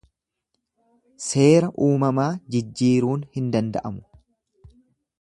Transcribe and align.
Seera 1.25 1.69
uumamaa 1.85 2.27
jijjiiruun 2.57 3.29
hin 3.39 3.55
danda'amu 3.57 4.73